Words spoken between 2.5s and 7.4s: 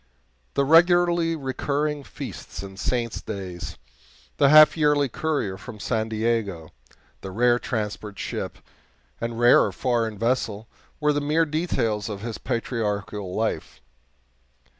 and saints' days, the half yearly courier from San Diego, the